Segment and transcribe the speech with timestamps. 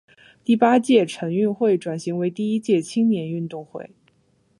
[0.43, 3.91] 第八届城运会转型为第一届青年运动会。